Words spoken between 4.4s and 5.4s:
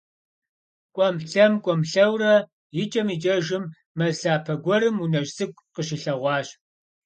гуэрым унэжь